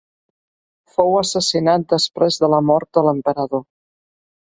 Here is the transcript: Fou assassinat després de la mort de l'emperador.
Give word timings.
Fou 0.95 1.13
assassinat 1.19 1.87
després 1.95 2.43
de 2.47 2.53
la 2.57 2.65
mort 2.73 2.93
de 2.99 3.07
l'emperador. 3.11 3.67